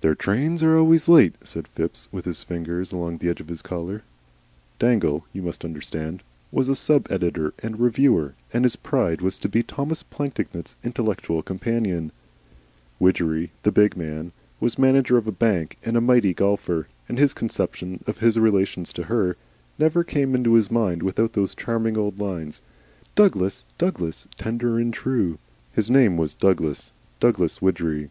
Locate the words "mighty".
16.00-16.32